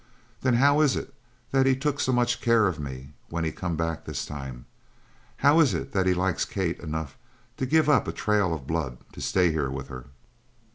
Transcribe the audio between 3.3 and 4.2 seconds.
he come back